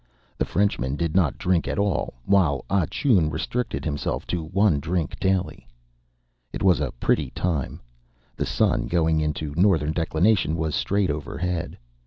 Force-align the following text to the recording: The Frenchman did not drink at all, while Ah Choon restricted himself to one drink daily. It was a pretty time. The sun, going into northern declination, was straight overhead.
The 0.39 0.45
Frenchman 0.45 0.95
did 0.95 1.13
not 1.15 1.37
drink 1.37 1.67
at 1.67 1.77
all, 1.77 2.15
while 2.25 2.65
Ah 2.71 2.87
Choon 2.87 3.29
restricted 3.31 3.85
himself 3.85 4.25
to 4.33 4.43
one 4.45 4.79
drink 4.79 5.19
daily. 5.19 5.67
It 6.51 6.63
was 6.63 6.79
a 6.79 6.91
pretty 6.93 7.29
time. 7.29 7.79
The 8.35 8.47
sun, 8.47 8.87
going 8.87 9.21
into 9.21 9.53
northern 9.55 9.91
declination, 9.93 10.55
was 10.55 10.73
straight 10.73 11.11
overhead. 11.11 11.77